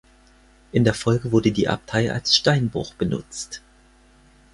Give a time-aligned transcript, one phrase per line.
[0.71, 3.61] In der Folge wurde die Abtei als Steinbruch benutzt.